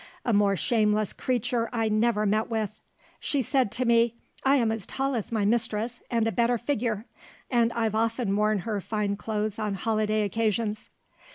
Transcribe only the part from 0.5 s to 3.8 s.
shameless creature I never met with. She said